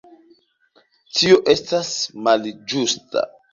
[1.19, 1.93] Tio estas
[2.31, 3.27] malĝusta.